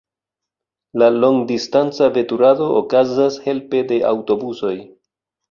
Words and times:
La 1.01 1.09
longdistanca 1.15 2.07
veturado 2.15 2.71
okazas 2.81 3.39
helpe 3.45 3.85
de 3.93 4.01
aŭtobusoj. 4.15 4.75